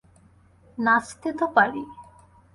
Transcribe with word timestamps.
নাচতে 0.77 1.29
তো 1.39 1.45
পারি। 1.55 1.83